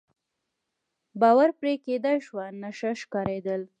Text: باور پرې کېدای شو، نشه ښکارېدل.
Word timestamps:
باور 1.21 1.49
پرې 1.59 1.73
کېدای 1.85 2.17
شو، 2.25 2.35
نشه 2.61 2.91
ښکارېدل. 3.01 3.61